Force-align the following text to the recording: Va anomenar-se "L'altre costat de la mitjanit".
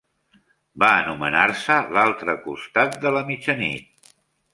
Va 0.83 0.87
anomenar-se 1.01 1.75
"L'altre 1.97 2.35
costat 2.47 2.97
de 3.05 3.13
la 3.17 3.23
mitjanit". 3.29 4.11